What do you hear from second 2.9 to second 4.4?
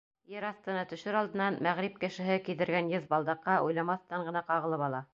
еҙ балдаҡҡа уйламаҫтан